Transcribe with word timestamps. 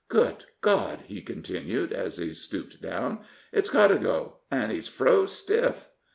"Good 0.09 0.45
God!" 0.61 1.01
he 1.05 1.21
continued, 1.21 1.93
as 1.93 2.17
he 2.17 2.33
stooped 2.33 2.81
down; 2.81 3.19
"it's 3.51 3.69
Codago! 3.69 4.37
An' 4.49 4.71
he's 4.71 4.87
froze 4.87 5.31
stiff." 5.31 5.89